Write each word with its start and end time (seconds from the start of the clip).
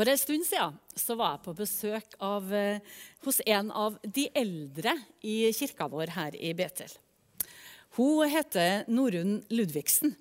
For 0.00 0.08
en 0.08 0.16
stund 0.16 0.46
siden 0.48 0.78
så 0.96 1.12
var 1.12 1.34
jeg 1.34 1.42
på 1.44 1.52
besøk 1.58 2.14
av, 2.24 2.46
eh, 2.56 2.80
hos 3.20 3.40
en 3.44 3.68
av 3.70 3.98
de 4.00 4.30
eldre 4.32 4.94
i 5.20 5.52
kirka 5.52 5.90
vår 5.92 6.14
her 6.14 6.36
i 6.40 6.54
Betel. 6.56 6.88
Hun 7.98 8.24
heter 8.32 8.88
Norunn 8.88 9.44
Ludvigsen. 9.50 10.16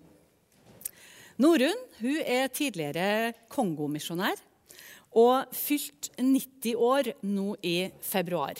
Norunn 1.39 1.79
hun 2.01 2.19
er 2.25 2.51
tidligere 2.51 3.31
kongomisjonær 3.47 4.43
og 5.15 5.47
fylt 5.55 6.11
90 6.19 6.75
år 6.75 7.13
nå 7.23 7.55
i 7.63 7.89
februar. 8.03 8.59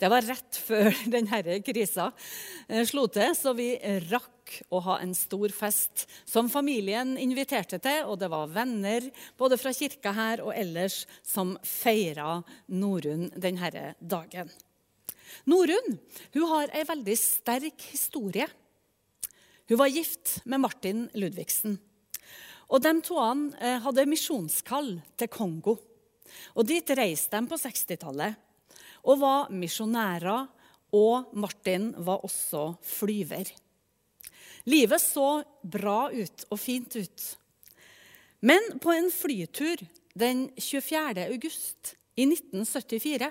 Det 0.00 0.08
var 0.08 0.24
rett 0.24 0.56
før 0.56 0.94
denne 1.14 1.58
krisa 1.64 2.08
eh, 2.68 2.86
slo 2.88 3.04
til, 3.12 3.34
så 3.36 3.52
vi 3.56 3.74
rakk 4.08 4.54
å 4.72 4.80
ha 4.86 4.96
en 5.02 5.12
stor 5.14 5.52
fest 5.54 6.06
som 6.26 6.48
familien 6.50 7.12
inviterte 7.20 7.78
til. 7.82 8.08
Og 8.08 8.16
det 8.22 8.30
var 8.32 8.50
venner 8.54 9.10
både 9.38 9.60
fra 9.60 9.74
kirka 9.76 10.14
her 10.16 10.44
og 10.46 10.54
ellers 10.56 11.04
som 11.26 11.52
feira 11.66 12.40
Norunn 12.72 13.28
denne 13.36 13.92
dagen. 14.00 14.48
Norunn 15.46 16.00
hun 16.34 16.48
har 16.50 16.72
ei 16.74 16.86
veldig 16.88 17.20
sterk 17.20 17.90
historie. 17.92 18.48
Hun 19.70 19.78
var 19.78 19.92
gift 19.92 20.40
med 20.48 20.64
Martin 20.64 21.06
Ludvigsen. 21.14 21.76
Og 22.70 22.80
De 22.82 22.90
to 23.04 23.20
eh, 23.20 23.78
hadde 23.84 24.08
misjonskall 24.08 24.94
til 25.18 25.28
Kongo. 25.30 25.76
Og 26.56 26.66
Dit 26.66 26.88
reiste 26.96 27.36
de 27.36 27.50
på 27.50 27.58
60-tallet 27.58 28.46
og 29.04 29.20
var 29.22 29.50
misjonærer, 29.54 30.48
og 30.90 31.30
Martin 31.38 31.92
var 32.02 32.24
også 32.26 32.74
flyver. 32.82 33.46
Livet 34.66 35.00
så 35.00 35.42
bra 35.62 36.10
ut 36.10 36.44
og 36.50 36.58
fint 36.60 36.96
ut. 36.98 37.26
Men 38.40 38.80
på 38.82 38.92
en 38.92 39.10
flytur 39.12 39.82
den 40.18 40.48
24. 40.58 41.28
august 41.30 41.94
i 42.18 42.26
1974 42.26 43.30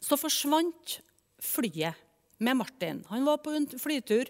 så 0.00 0.16
forsvant 0.18 1.00
flyet 1.42 1.98
med 2.40 2.56
Martin. 2.56 3.04
Han 3.10 3.26
var 3.26 3.42
på 3.44 3.52
en 3.54 3.68
flytur, 3.68 4.24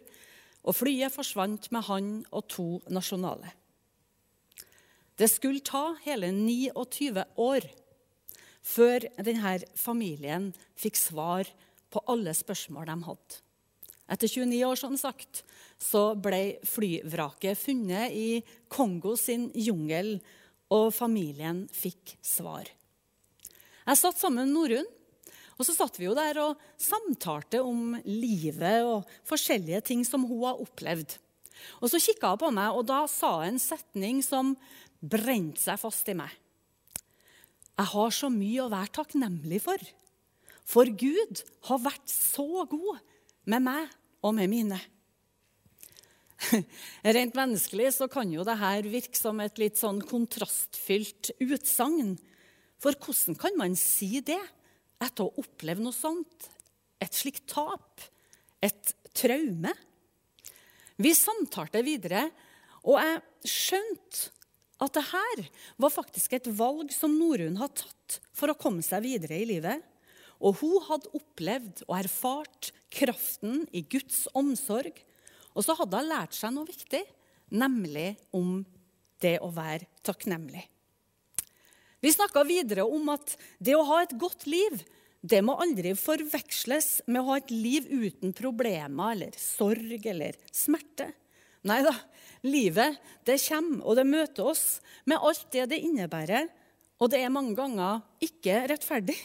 og 0.61 0.77
flyet 0.77 1.12
forsvant 1.14 1.70
med 1.72 1.86
han 1.86 2.08
og 2.36 2.48
to 2.52 2.67
nasjonale. 2.92 3.48
Det 5.17 5.28
skulle 5.30 5.64
ta 5.64 5.95
hele 6.05 6.30
29 6.33 7.24
år 7.41 7.64
før 8.62 9.06
denne 9.20 9.58
familien 9.78 10.50
fikk 10.78 10.98
svar 10.98 11.48
på 11.91 12.03
alle 12.11 12.34
spørsmål 12.36 12.89
de 12.91 12.98
hadde. 13.06 13.41
Etter 14.11 14.27
29 14.27 14.61
år 14.67 14.78
som 14.78 14.97
sagt, 14.98 15.44
så 15.78 16.14
ble 16.19 16.58
flyvraket 16.67 17.58
funnet 17.58 18.14
i 18.17 18.41
Kongo 18.72 19.14
sin 19.19 19.48
jungel, 19.55 20.19
og 20.70 20.92
familien 20.94 21.64
fikk 21.75 22.14
svar. 22.22 22.69
Jeg 23.86 23.98
satt 23.98 24.19
sammen 24.20 24.47
med 24.47 24.55
Norunn, 24.55 24.91
og 25.58 25.67
så 25.67 25.74
satt 25.77 25.98
vi 25.98 26.06
jo 26.06 26.14
der 26.17 26.39
og 26.41 26.61
samtalte 26.80 27.61
om 27.62 27.97
livet 28.06 28.86
og 28.86 29.08
forskjellige 29.28 29.83
ting 29.91 30.05
som 30.08 30.24
hun 30.24 30.45
har 30.47 30.62
opplevd. 30.62 31.19
Og 31.83 31.91
Så 31.92 32.00
kikka 32.00 32.33
hun 32.33 32.41
på 32.41 32.50
meg, 32.55 32.72
og 32.72 32.86
da 32.89 33.02
sa 33.11 33.42
hun 33.42 33.55
en 33.55 33.61
setning 33.61 34.22
som 34.24 34.55
brente 35.00 35.61
seg 35.61 35.80
fast 35.80 36.08
i 36.08 36.17
meg. 36.17 36.33
Jeg 37.79 37.91
har 37.93 38.15
så 38.15 38.31
mye 38.33 38.65
å 38.65 38.71
være 38.73 38.95
takknemlig 38.99 39.61
for. 39.65 39.83
For 40.69 40.89
Gud 40.89 41.43
har 41.69 41.83
vært 41.83 42.11
så 42.13 42.65
god 42.71 43.01
med 43.51 43.65
meg 43.65 43.93
og 44.23 44.35
med 44.37 44.51
mine. 44.53 44.79
Rent 47.17 47.37
menneskelig 47.37 47.93
så 47.98 48.09
kan 48.11 48.31
jo 48.33 48.45
dette 48.47 48.91
virke 48.91 49.19
som 49.19 49.41
et 49.43 49.61
litt 49.61 49.81
sånn 49.81 50.01
kontrastfylt 50.05 51.33
utsagn. 51.43 52.17
For 52.81 52.97
hvordan 52.97 53.37
kan 53.41 53.59
man 53.61 53.77
si 53.79 54.23
det 54.25 54.41
etter 55.01 55.27
å 55.27 55.43
oppleve 55.43 55.83
noe 55.85 55.97
sånt? 55.97 56.48
Et 57.01 57.13
slikt 57.17 57.47
tap? 57.51 58.05
Et 58.61 58.95
traume? 59.17 59.73
Vi 61.01 61.13
samtalte 61.17 61.80
videre, 61.85 62.27
og 62.85 63.01
jeg 63.01 63.48
skjønte 63.48 64.39
at 64.80 64.96
det 64.96 65.05
her 65.11 65.45
var 65.80 65.92
faktisk 65.92 66.35
et 66.36 66.48
valg 66.57 66.92
som 66.95 67.13
Norunn 67.18 67.58
hadde 67.61 67.83
tatt 67.83 68.18
for 68.36 68.52
å 68.52 68.58
komme 68.58 68.85
seg 68.85 69.05
videre 69.05 69.36
i 69.36 69.48
livet. 69.48 69.85
Og 70.41 70.57
hun 70.63 70.80
hadde 70.86 71.13
opplevd 71.17 71.83
og 71.86 71.96
erfart 71.98 72.70
kraften 72.92 73.67
i 73.77 73.85
Guds 73.85 74.24
omsorg. 74.33 74.95
Og 75.52 75.67
så 75.67 75.77
hadde 75.77 76.01
hun 76.01 76.08
lært 76.08 76.36
seg 76.36 76.55
noe 76.55 76.68
viktig, 76.68 77.02
nemlig 77.52 78.14
om 78.33 78.63
det 79.20 79.36
å 79.45 79.51
være 79.52 79.89
takknemlig. 80.07 80.64
Vi 82.01 82.14
snakka 82.14 82.47
videre 82.48 82.86
om 82.89 83.12
at 83.12 83.35
det 83.61 83.77
å 83.77 83.85
ha 83.85 84.01
et 84.01 84.17
godt 84.17 84.47
liv 84.48 84.80
det 85.20 85.42
må 85.45 85.52
aldri 85.61 85.92
forveksles 86.01 87.02
med 87.11 87.20
å 87.20 87.27
ha 87.27 87.35
et 87.42 87.51
liv 87.52 87.85
uten 87.91 88.33
problemer 88.33 89.12
eller 89.12 89.35
sorg 89.36 90.07
eller 90.08 90.39
smerte. 90.48 91.11
Nei 91.69 91.83
da, 91.85 91.93
livet 92.47 92.97
det 93.29 93.37
kommer, 93.45 93.83
og 93.85 93.98
det 93.98 94.07
møter 94.09 94.48
oss 94.53 94.81
med 95.09 95.21
alt 95.21 95.47
det 95.53 95.67
det 95.73 95.83
innebærer. 95.85 96.48
Og 97.01 97.13
det 97.13 97.23
er 97.25 97.33
mange 97.33 97.57
ganger 97.57 98.01
ikke 98.25 98.63
rettferdig. 98.71 99.17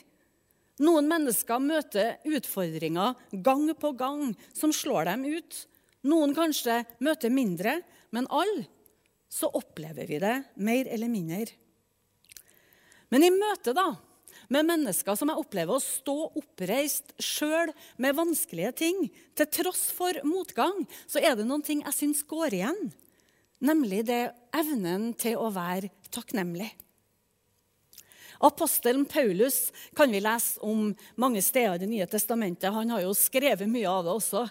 Noen 0.83 1.07
mennesker 1.07 1.61
møter 1.63 2.17
utfordringer 2.27 3.15
gang 3.43 3.69
på 3.79 3.93
gang 3.95 4.33
som 4.55 4.73
slår 4.75 5.07
dem 5.11 5.23
ut. 5.27 5.59
Noen 6.07 6.35
kanskje 6.35 6.81
møter 7.03 7.31
mindre, 7.31 7.79
men 8.11 8.27
alle 8.27 8.67
så 9.31 9.49
opplever 9.55 10.07
vi 10.07 10.19
det 10.21 10.35
mer 10.63 10.87
eller 10.91 11.11
mindre. 11.11 11.47
Men 13.11 13.23
i 13.23 13.31
møte 13.31 13.73
da, 13.75 13.89
med 14.53 14.67
mennesker 14.67 15.17
som 15.17 15.31
jeg 15.31 15.41
opplever 15.41 15.75
å 15.75 15.83
stå 15.83 16.15
oppreist 16.41 17.15
sjøl 17.21 17.73
med 18.01 18.17
vanskelige 18.17 18.73
ting, 18.83 19.03
til 19.35 19.51
tross 19.61 19.87
for 19.95 20.17
motgang, 20.27 20.85
så 21.07 21.21
er 21.23 21.37
det 21.37 21.47
noen 21.47 21.65
ting 21.65 21.83
jeg 21.85 21.97
syns 21.97 22.23
går 22.29 22.59
igjen. 22.59 22.81
Nemlig 23.65 24.03
det 24.09 24.23
evnen 24.55 25.13
til 25.17 25.39
å 25.39 25.51
være 25.53 25.91
takknemlig. 26.13 26.69
Apostelen 28.43 29.05
Paulus 29.07 29.71
kan 29.95 30.11
vi 30.11 30.19
lese 30.19 30.59
om 30.65 30.89
mange 31.15 31.41
steder 31.41 31.77
i 31.77 31.83
Det 31.85 31.89
nye 31.89 32.07
testamentet. 32.07 32.73
Han 32.73 32.91
har 32.91 33.05
jo 33.05 33.13
skrevet 33.15 33.69
mye 33.69 33.87
av 33.89 34.03
det 34.05 34.11
også. 34.11 34.43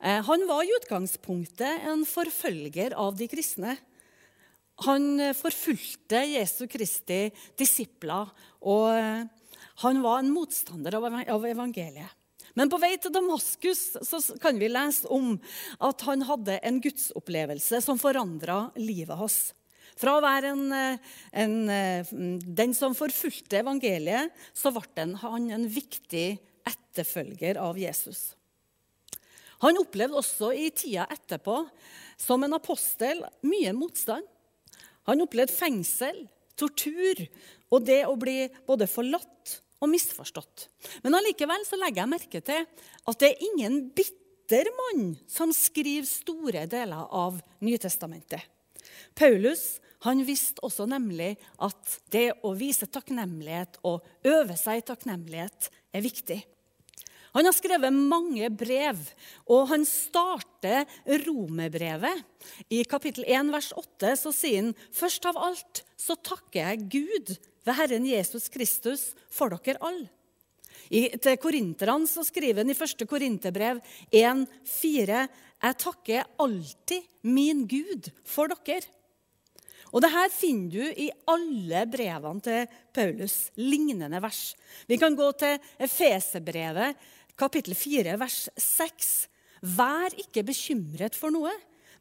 Eh, 0.00 0.20
han 0.26 0.46
var 0.46 0.62
i 0.62 0.74
utgangspunktet 0.76 1.88
en 1.88 2.04
forfølger 2.04 2.92
av 2.92 3.16
de 3.16 3.28
kristne. 3.32 3.78
Han 4.86 5.20
eh, 5.20 5.36
forfulgte 5.36 6.24
Jesu 6.32 6.66
Kristi 6.70 7.26
disipler, 7.58 8.30
og 8.62 8.88
eh, 8.96 9.24
han 9.82 10.02
var 10.04 10.20
en 10.20 10.32
motstander 10.34 10.96
av 10.98 11.46
evangeliet. 11.48 12.18
Men 12.58 12.68
på 12.68 12.76
vei 12.82 12.98
til 13.00 13.14
Damaskus 13.14 13.94
så 14.04 14.20
kan 14.42 14.58
vi 14.60 14.68
lese 14.68 15.08
om 15.12 15.38
at 15.80 16.04
han 16.04 16.24
hadde 16.28 16.58
en 16.60 16.82
gudsopplevelse 16.84 17.80
som 17.80 18.00
forandra 18.00 18.66
livet 18.76 19.16
hans. 19.16 19.38
Fra 19.96 20.16
å 20.16 20.24
være 20.24 20.52
en, 20.52 20.66
eh, 20.72 21.14
en, 21.44 21.56
den 22.42 22.76
som 22.76 22.96
forfulgte 22.96 23.62
evangeliet, 23.62 24.32
så 24.52 24.72
ble 24.74 25.08
han 25.22 25.50
en 25.52 25.66
viktig 25.68 26.28
etterfølger 26.68 27.60
av 27.60 27.80
Jesus. 27.80 28.32
Han 29.62 29.78
opplevde 29.78 30.18
også 30.18 30.50
i 30.58 30.70
tida 30.74 31.06
etterpå 31.12 31.60
som 32.18 32.42
en 32.42 32.56
apostel 32.56 33.22
mye 33.46 33.72
motstand. 33.76 34.26
Han 35.08 35.24
opplevde 35.24 35.54
fengsel, 35.54 36.24
tortur 36.58 37.24
og 37.72 37.84
det 37.86 38.02
å 38.06 38.16
bli 38.20 38.46
både 38.68 38.88
forlatt 38.90 39.58
og 39.82 39.90
misforstått. 39.90 40.68
Men 41.02 41.16
allikevel 41.18 41.64
så 41.66 41.78
legger 41.80 42.04
jeg 42.04 42.12
merke 42.12 42.42
til 42.44 42.66
at 43.10 43.22
det 43.22 43.32
er 43.32 43.46
ingen 43.50 43.78
bitter 43.96 44.68
mann 44.78 45.14
som 45.30 45.54
skriver 45.56 46.06
store 46.06 46.66
deler 46.70 47.08
av 47.08 47.40
Nytestamentet. 47.64 48.44
Paulus 49.18 49.80
han 50.02 50.24
visste 50.26 50.62
også 50.66 50.88
nemlig 50.90 51.36
at 51.62 51.98
det 52.10 52.32
å 52.42 52.54
vise 52.58 52.88
takknemlighet 52.90 53.78
og 53.86 54.02
øve 54.26 54.56
seg 54.58 54.80
i 54.80 54.86
takknemlighet 54.88 55.68
er 55.94 56.02
viktig. 56.02 56.40
Han 57.32 57.48
har 57.48 57.54
skrevet 57.56 57.96
mange 57.96 58.48
brev, 58.52 58.98
og 59.48 59.70
han 59.70 59.86
starter 59.88 60.84
romerbrevet. 61.24 62.24
I 62.68 62.82
kapittel 62.84 63.24
1, 63.24 63.52
vers 63.54 63.70
8 63.78 64.16
så 64.20 64.32
sier 64.36 64.66
han 64.66 64.74
først 64.92 65.28
av 65.30 65.40
alt 65.40 65.84
så 65.96 66.18
takker 66.18 66.60
jeg 66.60 66.88
Gud 66.92 67.36
ved 67.64 67.78
Herren 67.78 68.08
Jesus 68.08 68.50
Kristus 68.52 69.12
for 69.32 69.54
dere 69.54 69.80
alle. 69.80 70.10
I, 70.92 71.06
til 71.16 71.38
korinterne 71.40 72.08
så 72.10 72.24
skriver 72.26 72.60
han 72.60 72.72
i 72.72 72.76
første 72.76 73.06
korinterbrev 73.08 73.80
1,4.: 74.12 75.22
Jeg 75.62 75.78
takker 75.80 76.26
alltid 76.42 77.06
min 77.22 77.64
Gud 77.70 78.10
for 78.28 78.52
dere. 78.52 78.84
Og 79.92 80.00
det 80.00 80.12
her 80.12 80.30
finner 80.32 80.70
du 80.72 81.00
i 81.04 81.10
alle 81.28 81.82
brevene 81.92 82.40
til 82.44 82.76
Paulus, 82.96 83.34
lignende 83.60 84.22
vers. 84.24 84.54
Vi 84.88 84.96
kan 84.96 85.16
gå 85.16 85.26
til 85.36 85.58
Efeserbrevet, 85.84 86.96
kapittel 87.42 87.74
4, 87.74 88.14
vers 88.20 88.46
6. 88.60 89.12
Vær 89.74 90.14
ikke 90.20 90.44
bekymret 90.46 91.16
for 91.18 91.34
noe, 91.34 91.52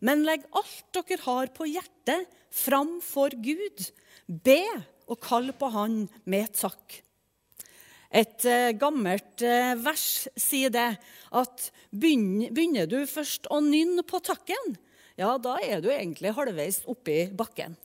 men 0.06 0.26
legg 0.26 0.46
alt 0.58 0.90
dere 0.98 1.22
har 1.26 1.52
på 1.56 1.68
hjertet, 1.70 2.28
framfor 2.52 3.34
Gud. 3.42 3.86
Be 4.28 4.64
og 5.10 5.22
kall 5.24 5.52
på 5.58 5.70
Han 5.74 6.04
med 6.30 6.52
takk. 6.58 7.00
Et 8.12 8.44
eh, 8.44 8.74
gammelt 8.76 9.44
eh, 9.46 9.72
vers 9.80 10.28
sier 10.36 10.72
det 10.74 10.90
at 11.40 11.68
begynner 11.96 12.90
du 12.92 13.00
først 13.08 13.48
å 13.48 13.62
nynne 13.64 14.04
på 14.04 14.20
takken, 14.20 14.76
ja, 15.20 15.38
da 15.40 15.56
er 15.64 15.80
du 15.84 15.88
egentlig 15.94 16.34
halvveis 16.36 16.82
oppi 16.92 17.24
bakken. 17.38 17.78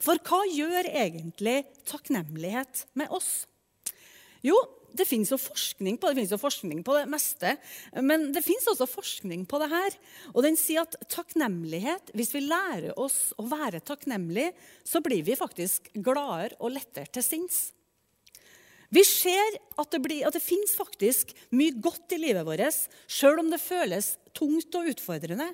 For 0.00 0.20
hva 0.24 0.40
gjør 0.48 0.88
egentlig 0.88 1.60
takknemlighet 1.88 2.86
med 2.96 3.12
oss? 3.12 3.44
Jo, 4.44 4.56
det 4.96 5.06
fins 5.08 5.30
jo 5.32 5.38
forskning 5.40 5.98
på 5.98 6.08
det, 6.08 6.14
det 6.14 6.20
finnes 6.22 6.34
jo 6.34 6.40
forskning 6.40 6.82
på 6.86 6.96
det 6.96 7.06
meste. 7.12 7.54
Men 8.00 8.30
det 8.34 8.44
fins 8.46 8.66
også 8.70 8.88
forskning 8.88 9.44
på 9.48 9.60
det 9.62 9.70
her. 9.72 9.96
Og 10.34 10.42
den 10.46 10.58
sier 10.58 10.86
at 10.86 10.96
takknemlighet, 11.12 12.12
hvis 12.16 12.32
vi 12.34 12.44
lærer 12.46 12.96
oss 12.98 13.34
å 13.38 13.46
være 13.50 13.82
takknemlige, 13.84 14.54
så 14.86 15.02
blir 15.04 15.24
vi 15.26 15.38
faktisk 15.38 15.90
gladere 15.94 16.56
og 16.58 16.74
lettere 16.76 17.10
til 17.12 17.26
sinns. 17.26 17.60
Vi 18.88 19.04
ser 19.04 19.58
at 19.76 19.90
det, 19.92 20.00
blir, 20.00 20.24
det 20.32 20.40
fins 20.40 20.72
faktisk 20.78 21.34
mye 21.52 21.76
godt 21.76 22.16
i 22.16 22.22
livet 22.22 22.46
vårt, 22.48 22.88
sjøl 23.04 23.42
om 23.42 23.50
det 23.52 23.60
føles 23.60 24.14
tungt 24.36 24.72
og 24.80 24.88
utfordrende. 24.94 25.50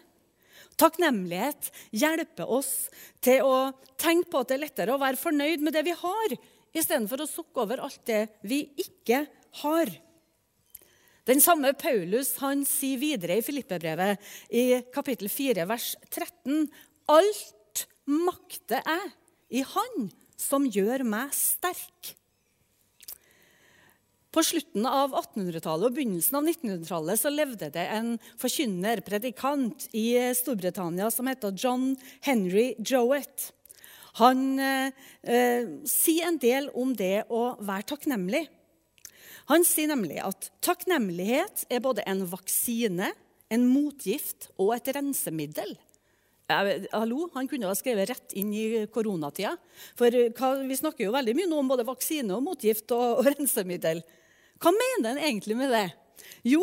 Takknemlighet 0.78 1.70
hjelper 1.94 2.50
oss 2.50 2.88
til 3.22 3.46
å 3.46 3.56
tenke 4.00 4.30
på 4.30 4.42
at 4.42 4.50
det 4.50 4.56
er 4.56 4.64
lettere 4.64 4.94
å 4.94 5.02
være 5.02 5.20
fornøyd 5.20 5.62
med 5.62 5.75
det 5.75 5.84
vi 5.87 5.94
har, 5.98 6.37
istedenfor 6.75 7.25
å 7.25 7.31
sukke 7.31 7.62
over 7.65 7.82
alt 7.87 8.03
det 8.09 8.26
vi 8.43 8.65
ikke 8.81 9.25
har. 9.62 9.93
Den 11.25 11.41
samme 11.41 11.71
Paulus 11.81 12.35
han 12.43 12.67
sier 12.69 13.00
videre 13.00 13.38
i 13.41 13.44
Filippebrevet 13.44 14.21
i 14.53 14.65
kapittel 14.93 15.31
4, 15.32 15.65
vers 15.71 15.94
13.: 16.11 16.67
Alt 17.09 17.87
makter 18.05 18.85
jeg 18.85 19.15
i 19.61 19.65
Han 19.65 20.11
som 20.37 20.67
gjør 20.69 21.06
meg 21.09 21.32
sterk. 21.37 22.12
På 24.35 24.43
slutten 24.43 24.82
av 24.91 25.12
1800-tallet 25.15 25.87
og 25.87 25.94
begynnelsen 25.94 26.41
av 26.41 26.49
1900-tallet 26.50 27.21
så 27.21 27.31
levde 27.31 27.69
det 27.71 27.85
en 27.94 28.17
forkynner, 28.43 28.99
predikant, 29.06 29.87
i 29.94 30.19
Storbritannia 30.35 31.06
som 31.15 31.31
heter 31.31 31.55
John 31.55 31.93
Henry 32.26 32.73
Jowett. 32.82 33.53
Han 34.20 34.61
eh, 34.62 34.93
eh, 35.26 35.70
sier 35.88 36.28
en 36.28 36.38
del 36.38 36.69
om 36.78 36.93
det 36.96 37.25
å 37.32 37.55
være 37.58 37.88
takknemlig. 37.94 38.44
Han 39.50 39.66
sier 39.66 39.90
nemlig 39.90 40.20
at 40.25 40.49
takknemlighet 40.64 41.66
er 41.72 41.82
både 41.84 42.05
en 42.08 42.22
vaksine, 42.31 43.11
en 43.52 43.66
motgift 43.69 44.49
og 44.56 44.72
et 44.76 44.88
rensemiddel. 44.96 45.75
hallo, 46.49 47.31
Han 47.34 47.49
kunne 47.49 47.66
ha 47.66 47.75
skrevet 47.75 48.08
rett 48.08 48.32
inn 48.32 48.52
i 48.55 48.87
koronatida. 48.87 49.56
For 49.96 50.06
eh, 50.06 50.64
vi 50.69 50.76
snakker 50.76 51.05
jo 51.05 51.16
veldig 51.16 51.34
mye 51.34 51.50
nå 51.50 51.58
om 51.58 51.69
både 51.69 51.84
vaksine 51.84 52.34
og 52.37 52.44
motgift 52.44 52.90
og, 52.93 53.19
og 53.19 53.26
rensemiddel. 53.34 54.05
Hva 54.62 54.70
mener 54.70 55.11
han 55.11 55.19
egentlig 55.19 55.56
med 55.58 55.75
det? 55.75 55.88
Jo, 56.44 56.62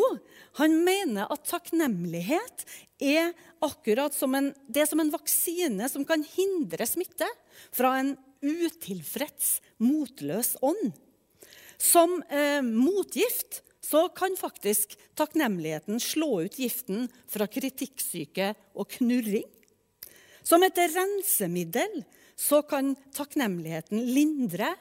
han 0.60 0.76
mener 0.84 1.30
at 1.32 1.46
takknemlighet 1.48 2.66
er 3.02 3.32
akkurat 3.64 4.14
som 4.14 4.34
en, 4.38 4.52
det 4.68 4.84
er 4.84 4.90
som 4.90 5.02
en 5.02 5.12
vaksine 5.12 5.88
som 5.90 6.06
kan 6.08 6.22
hindre 6.34 6.86
smitte 6.88 7.28
fra 7.74 7.96
en 8.00 8.14
utilfreds, 8.42 9.60
motløs 9.82 10.56
ånd. 10.62 10.92
Som 11.82 12.20
eh, 12.30 12.62
motgift 12.62 13.62
så 13.82 14.06
kan 14.14 14.36
faktisk 14.38 14.94
takknemligheten 15.18 15.98
slå 16.00 16.44
ut 16.46 16.58
giften 16.58 17.08
fra 17.30 17.48
kritikksyke 17.50 18.52
og 18.78 18.90
knurring. 18.96 19.48
Som 20.42 20.62
et 20.66 20.78
rensemiddel 20.78 22.02
så 22.38 22.62
kan 22.66 22.94
takknemligheten 23.14 24.00
lindre 24.14 24.72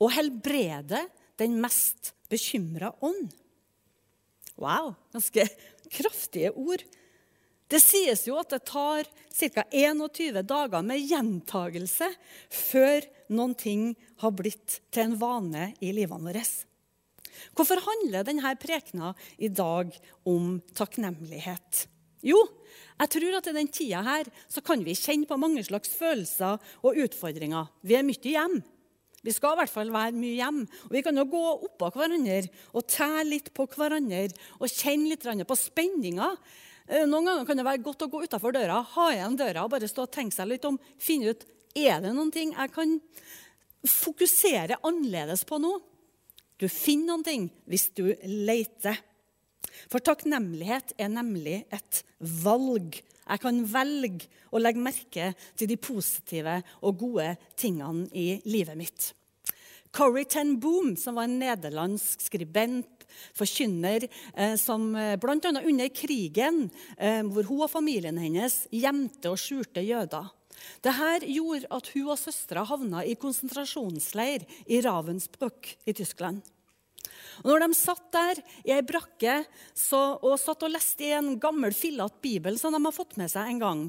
og 0.00 0.12
helbrede 0.14 1.02
den 1.40 1.56
mest 1.62 2.12
bekymra 2.30 2.92
ånd. 3.02 3.30
Wow, 4.60 4.94
ganske 5.14 5.46
kraftige 5.90 6.52
ord. 6.52 6.84
Det 7.70 7.78
sies 7.82 8.26
jo 8.26 8.36
at 8.40 8.50
det 8.50 8.64
tar 8.66 9.06
ca. 9.30 9.62
21 9.70 10.42
dager 10.42 10.82
med 10.82 11.04
gjentagelse 11.06 12.08
før 12.50 13.06
noen 13.30 13.54
ting 13.54 13.84
har 14.22 14.34
blitt 14.34 14.80
til 14.90 15.06
en 15.06 15.20
vane 15.20 15.70
i 15.80 15.92
livene 15.94 16.32
våre. 16.32 16.42
Hvorfor 17.56 17.80
handler 17.86 18.26
denne 18.26 18.52
prekena 18.60 19.14
i 19.38 19.48
dag 19.48 19.94
om 20.28 20.58
takknemlighet? 20.76 21.86
Jo, 22.26 22.42
jeg 23.00 23.12
tror 23.14 23.38
at 23.38 23.48
i 23.48 23.54
den 23.56 23.70
tida 23.72 24.02
her 24.04 24.28
så 24.50 24.60
kan 24.64 24.82
vi 24.84 24.98
kjenne 24.98 25.28
på 25.30 25.38
mange 25.40 25.62
slags 25.64 25.94
følelser 25.96 26.60
og 26.82 26.98
utfordringer. 27.06 27.70
Vi 27.80 27.96
er 27.96 28.04
mye 28.04 28.34
hjemme. 28.34 28.60
Vi 29.20 29.34
skal 29.36 29.54
i 29.54 29.60
hvert 29.60 29.72
fall 29.72 29.92
være 29.92 30.16
mye 30.16 30.38
hjemme. 30.38 30.66
Og 30.88 30.96
vi 30.96 31.02
kan 31.04 31.18
jo 31.20 31.26
gå 31.28 31.44
oppå 31.68 31.90
hverandre 31.94 32.40
og 32.72 32.86
tære 32.88 33.26
litt 33.28 33.52
på 33.56 33.66
hverandre 33.74 34.28
og 34.58 34.72
kjenne 34.72 35.12
litt 35.12 35.26
på 35.48 35.58
spenninga. 35.58 36.30
Eh, 36.90 37.04
noen 37.06 37.28
ganger 37.28 37.46
kan 37.46 37.60
det 37.60 37.66
være 37.66 37.84
godt 37.84 38.06
å 38.06 38.10
gå 38.10 38.24
utafor 38.24 38.56
døra, 38.56 38.80
ha 38.96 39.10
igjen 39.12 39.36
døra 39.38 39.66
og 39.66 39.74
bare 39.74 39.90
stå 39.90 40.08
og 40.08 40.14
tenke 40.14 40.34
seg 40.34 40.48
litt 40.50 40.66
om. 40.66 40.80
Finne 40.98 41.34
ut 41.34 41.44
er 41.78 42.00
det 42.02 42.14
noen 42.16 42.32
ting 42.34 42.56
jeg 42.56 42.72
kan 42.74 42.96
fokusere 43.86 44.80
annerledes 44.84 45.44
på 45.48 45.60
nå. 45.62 45.76
Du 46.60 46.66
finner 46.68 47.12
noen 47.12 47.24
ting 47.24 47.46
hvis 47.70 47.88
du 47.96 48.08
leter. 48.24 48.98
For 49.90 50.02
takknemlighet 50.04 50.94
er 50.98 51.10
nemlig 51.12 51.62
et 51.72 52.02
valg. 52.44 53.00
Jeg 53.30 53.42
kan 53.42 53.62
velge 53.72 54.28
å 54.50 54.60
legge 54.60 54.82
merke 54.82 55.30
til 55.58 55.70
de 55.70 55.78
positive 55.80 56.60
og 56.82 56.98
gode 57.00 57.32
tingene 57.58 58.08
i 58.16 58.40
livet 58.48 58.78
mitt. 58.78 59.10
Corrie 59.90 60.28
ten 60.30 60.54
Boom, 60.62 60.94
som 60.98 61.16
var 61.18 61.26
en 61.26 61.40
nederlandsk 61.40 62.22
skribent, 62.22 63.00
forkynner, 63.34 64.06
eh, 64.34 64.54
som 64.54 64.92
eh, 64.94 65.16
bl.a. 65.18 65.34
under 65.42 65.88
krigen, 65.90 66.68
eh, 66.96 67.24
hvor 67.26 67.48
hun 67.48 67.64
og 67.66 67.72
familien 67.72 68.20
hennes 68.22 68.62
gjemte 68.70 69.32
og 69.32 69.40
skjulte 69.42 69.82
jøder. 69.82 70.30
Dette 70.84 71.26
gjorde 71.26 71.70
at 71.74 71.90
hun 71.94 72.12
og 72.12 72.20
søstera 72.20 72.62
havna 72.68 73.02
i 73.02 73.16
konsentrasjonsleir 73.18 74.46
i 74.70 74.80
Ravensbrück 74.84 75.74
i 75.88 75.96
Tyskland. 75.96 76.44
Og 77.42 77.52
når 77.52 77.64
de 77.64 77.78
satt 77.78 78.06
der 78.14 78.42
i 78.64 78.74
ei 78.76 78.82
brakke 78.86 79.40
så, 79.74 80.18
og 80.20 80.38
satt 80.40 80.66
og 80.66 80.74
leste 80.74 81.06
i 81.08 81.14
en 81.16 81.34
gammel, 81.40 81.74
fillete 81.76 82.20
bibel 82.22 82.58
som 82.60 82.74
de 82.74 82.82
har 82.84 82.96
fått 82.96 83.18
med 83.20 83.32
seg 83.32 83.50
en 83.50 83.62
gang, 83.62 83.82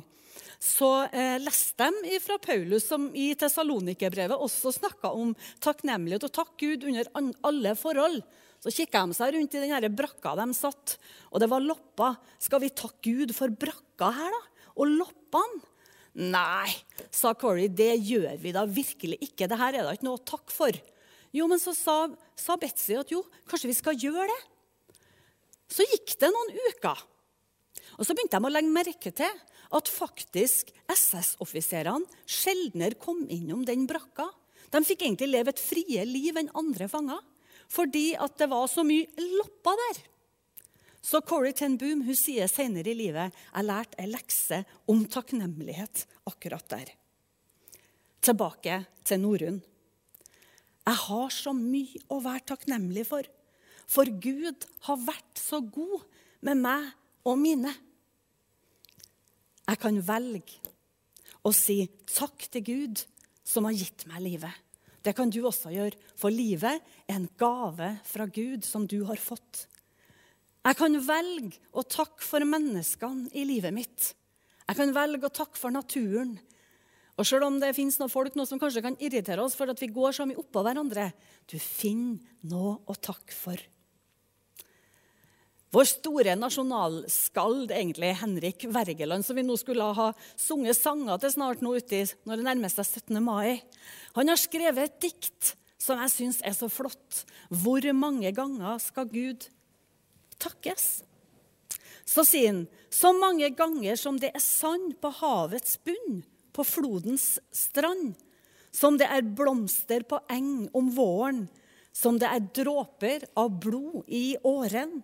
så 0.62 1.08
eh, 1.10 1.40
leste 1.42 1.90
de 2.04 2.20
fra 2.22 2.38
Paulus, 2.42 2.86
som 2.86 3.10
i 3.18 3.32
Tessalonikerbrevet 3.40 4.38
også 4.38 4.76
snakka 4.76 5.10
om 5.18 5.34
takknemlighet 5.64 6.28
og 6.28 6.36
takk 6.36 6.54
Gud 6.62 6.86
under 6.86 7.10
alle 7.18 7.74
forhold. 7.80 8.22
Så 8.62 8.70
kikka 8.76 9.08
de 9.10 9.18
seg 9.18 9.34
rundt 9.34 9.58
i 9.58 9.64
den 9.64 9.98
brakka 9.98 10.36
de 10.38 10.46
satt, 10.54 11.00
og 11.34 11.42
det 11.42 11.50
var 11.50 11.66
lopper. 11.66 12.20
Skal 12.38 12.62
vi 12.62 12.70
takke 12.70 13.02
Gud 13.10 13.34
for 13.34 13.50
brakka 13.50 14.12
her, 14.14 14.38
da? 14.38 14.70
Og 14.78 14.94
loppene? 15.00 15.66
Nei, 16.12 16.68
sa 17.08 17.32
Corey, 17.40 17.70
det 17.72 17.94
gjør 18.04 18.36
vi 18.42 18.52
da 18.52 18.66
virkelig 18.68 19.18
ikke. 19.24 19.48
Dette 19.48 19.64
er 19.64 19.80
da 19.80 19.94
ikke 19.96 20.10
noe 20.10 20.20
å 20.20 20.26
takke 20.28 20.52
for. 20.54 20.76
Jo, 21.36 21.48
men 21.48 21.62
så 21.62 21.74
sa, 21.76 21.96
sa 22.36 22.58
Betzy 22.60 22.98
at 23.00 23.12
jo, 23.14 23.24
kanskje 23.48 23.72
vi 23.72 23.78
skal 23.78 24.00
gjøre 24.00 24.28
det. 24.28 24.42
Så 25.72 25.88
gikk 25.88 26.18
det 26.20 26.32
noen 26.34 26.52
uker. 26.68 27.06
Og 27.98 28.08
så 28.08 28.16
begynte 28.16 28.40
de 28.40 28.48
å 28.48 28.52
legge 28.52 28.74
merke 28.76 29.12
til 29.16 29.40
at 29.72 29.92
faktisk 29.92 30.72
SS-offiserene 30.92 32.28
sjeldnere 32.28 33.00
kom 33.00 33.24
innom 33.32 33.64
den 33.68 33.88
brakka. 33.88 34.28
De 34.72 34.84
fikk 34.88 35.06
egentlig 35.06 35.32
leve 35.32 35.54
et 35.54 35.64
frie 35.64 36.04
liv 36.08 36.40
enn 36.40 36.52
andre 36.58 36.88
fanger 36.92 37.22
fordi 37.72 38.10
at 38.20 38.34
det 38.36 38.50
var 38.52 38.66
så 38.68 38.84
mye 38.84 39.08
lopper 39.40 39.78
der. 39.80 40.00
Så 41.02 41.22
Corrie 41.24 41.56
ten 41.56 41.78
Boom 41.80 42.04
hun 42.04 42.18
sier 42.20 42.50
senere 42.52 42.92
i 42.92 42.98
livet 42.98 43.32
jeg 43.32 43.68
lærte 43.68 43.98
en 44.02 44.12
lekse 44.12 44.60
om 44.92 45.06
takknemlighet 45.08 46.04
akkurat 46.28 46.68
der. 46.74 46.92
Tilbake 48.22 48.84
til 49.08 49.24
Norunn. 49.24 49.62
Jeg 50.88 50.98
har 51.06 51.30
så 51.34 51.54
mye 51.56 52.02
å 52.12 52.20
være 52.24 52.48
takknemlig 52.54 53.06
for. 53.10 53.28
For 53.92 54.10
Gud 54.24 54.66
har 54.88 55.04
vært 55.04 55.40
så 55.40 55.62
god 55.62 56.04
med 56.46 56.62
meg 56.64 56.90
og 57.28 57.38
mine. 57.40 57.74
Jeg 59.68 59.80
kan 59.82 60.00
velge 60.04 60.60
å 61.46 61.52
si 61.56 61.84
takk 62.10 62.48
til 62.54 62.66
Gud 62.66 63.04
som 63.48 63.68
har 63.68 63.78
gitt 63.78 64.06
meg 64.10 64.24
livet. 64.26 64.54
Det 65.02 65.16
kan 65.18 65.32
du 65.34 65.40
også 65.48 65.72
gjøre, 65.74 65.98
for 66.18 66.34
livet 66.34 66.82
er 67.08 67.16
en 67.16 67.30
gave 67.40 67.96
fra 68.06 68.28
Gud 68.30 68.66
som 68.68 68.86
du 68.86 69.00
har 69.10 69.22
fått. 69.22 69.66
Jeg 70.62 70.78
kan 70.78 70.98
velge 71.02 71.58
å 71.74 71.82
takke 71.82 72.22
for 72.22 72.46
menneskene 72.46 73.32
i 73.34 73.46
livet 73.50 73.74
mitt. 73.74 74.12
Jeg 74.68 74.78
kan 74.78 74.94
velge 74.94 75.26
å 75.26 75.34
takke 75.34 75.58
for 75.58 75.74
naturen. 75.74 76.36
Og 77.22 77.28
selv 77.28 77.46
om 77.46 77.60
det 77.62 77.76
finnes 77.78 78.00
noen 78.02 78.10
folk 78.10 78.34
nå 78.34 78.48
som 78.50 78.58
kanskje 78.58 78.82
kan 78.82 78.98
irritere 78.98 79.44
oss 79.44 79.54
for 79.58 79.70
at 79.70 79.78
vi 79.78 79.92
går 79.94 80.16
så 80.18 80.26
mye 80.26 80.40
oppå 80.42 80.64
hverandre, 80.66 81.12
du 81.46 81.60
finner 81.62 82.18
noe 82.50 82.80
å 82.90 82.96
takke 82.98 83.36
for. 83.36 83.62
Vår 85.72 85.86
store 85.88 86.34
nasjonalskald, 86.36 87.70
egentlig 87.72 88.10
Henrik 88.20 88.66
Wergeland, 88.74 89.24
som 89.24 89.38
vi 89.38 89.46
nå 89.46 89.56
skulle 89.60 89.86
ha 89.96 90.10
sunget 90.34 90.76
sanger 90.76 91.22
til 91.22 91.32
snart 91.38 91.62
nå 91.64 91.78
uti 91.78 92.02
når 92.26 92.42
det 92.42 92.48
nærmer 92.50 92.74
seg 92.74 92.90
17. 93.06 93.22
mai, 93.24 93.62
han 94.18 94.34
har 94.34 94.42
skrevet 94.42 94.90
et 94.90 94.98
dikt 95.06 95.54
som 95.82 96.02
jeg 96.02 96.14
syns 96.16 96.42
er 96.42 96.58
så 96.58 96.68
flott. 96.74 97.22
Hvor 97.54 97.86
mange 97.96 98.34
ganger 98.36 98.82
skal 98.84 99.08
Gud 99.14 99.46
takkes? 100.42 100.90
Så 102.04 102.26
sier 102.28 102.50
han 102.50 102.66
så 102.92 103.14
mange 103.16 103.54
ganger 103.56 103.96
som 103.96 104.18
det 104.20 104.34
er 104.36 104.44
sand 104.44 104.98
på 105.00 105.14
havets 105.22 105.78
bunn, 105.86 106.24
på 106.54 106.66
flodens 106.68 107.40
strand, 107.56 108.14
som 108.72 108.98
det 109.00 109.08
er 109.12 109.26
blomster 109.26 110.06
på 110.08 110.22
eng 110.32 110.70
om 110.78 110.92
våren, 110.96 111.46
som 111.92 112.20
det 112.20 112.30
er 112.30 112.46
dråper 112.56 113.26
av 113.40 113.52
blod 113.60 114.06
i 114.08 114.38
åren 114.48 115.02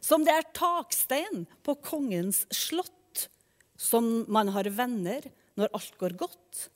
som 0.00 0.24
det 0.24 0.34
er 0.34 0.50
takstein 0.56 1.44
på 1.66 1.76
kongens 1.84 2.44
slott, 2.54 3.28
som 3.76 4.24
man 4.32 4.52
har 4.54 4.68
venner 4.72 5.26
når 5.58 5.72
alt 5.76 5.96
går 6.00 6.16
godt, 6.20 6.66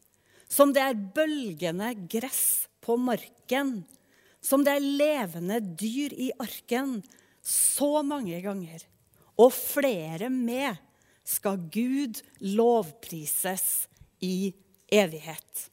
som 0.49 0.73
det 0.75 0.83
er 0.85 1.05
bølgende 1.17 1.93
gress 2.11 2.67
på 2.85 2.97
marken, 3.01 3.79
som 4.45 4.65
det 4.65 4.77
er 4.77 4.89
levende 5.01 5.61
dyr 5.63 6.13
i 6.21 6.31
arken, 6.41 6.99
så 7.45 8.03
mange 8.05 8.41
ganger, 8.45 8.85
og 9.41 9.53
flere 9.57 10.31
med, 10.33 10.77
skal 11.25 11.57
Gud 11.73 12.21
lovprises 12.45 13.87
i 14.21 14.55
evighet. 14.89 15.71